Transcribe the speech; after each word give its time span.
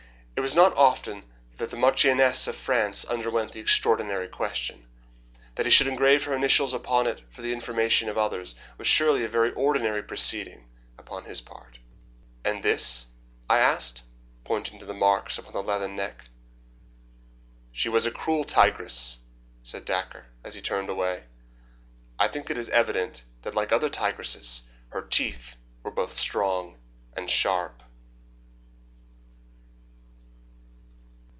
It 0.33 0.41
was 0.51 0.55
not 0.55 0.75
often 0.75 1.23
that 1.59 1.71
a 1.71 1.75
marchioness 1.75 2.47
of 2.47 2.55
France 2.55 3.05
underwent 3.05 3.51
the 3.51 3.59
extraordinary 3.59 4.27
question. 4.27 4.87
That 5.53 5.67
he 5.67 5.71
should 5.71 5.85
engrave 5.85 6.23
her 6.23 6.33
initials 6.33 6.73
upon 6.73 7.05
it 7.05 7.21
for 7.29 7.43
the 7.43 7.53
information 7.53 8.09
of 8.09 8.17
others 8.17 8.55
was 8.75 8.87
surely 8.87 9.23
a 9.23 9.27
very 9.27 9.51
ordinary 9.53 10.01
proceeding 10.01 10.67
upon 10.97 11.25
his 11.25 11.41
part." 11.41 11.77
"And 12.43 12.63
this?" 12.63 13.05
I 13.47 13.59
asked, 13.59 14.01
pointing 14.43 14.79
to 14.79 14.85
the 14.87 14.95
marks 14.95 15.37
upon 15.37 15.53
the 15.53 15.61
leathern 15.61 15.95
neck. 15.95 16.25
"She 17.71 17.87
was 17.87 18.07
a 18.07 18.11
cruel 18.11 18.43
tigress," 18.43 19.19
said 19.61 19.85
Dacre, 19.85 20.25
as 20.43 20.55
he 20.55 20.61
turned 20.61 20.89
away. 20.89 21.25
"I 22.17 22.27
think 22.27 22.49
it 22.49 22.57
is 22.57 22.67
evident 22.69 23.25
that 23.43 23.53
like 23.53 23.71
other 23.71 23.89
tigresses 23.89 24.63
her 24.89 25.03
teeth 25.03 25.55
were 25.83 25.91
both 25.91 26.15
strong 26.15 26.79
and 27.15 27.29
sharp." 27.29 27.83